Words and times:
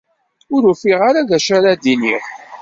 Ur 0.53 0.63
ufiɣ 0.71 0.99
ara 1.09 1.27
d 1.27 1.31
acu 1.37 1.51
ara 1.57 1.71
d-iniɣ. 1.81 2.23